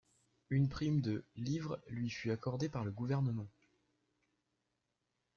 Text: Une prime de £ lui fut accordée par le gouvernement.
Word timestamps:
Une 0.49 0.67
prime 0.67 0.99
de 0.99 1.23
£ 1.29 1.87
lui 1.87 2.09
fut 2.09 2.31
accordée 2.31 2.69
par 2.69 2.83
le 2.83 2.89
gouvernement. 2.89 3.45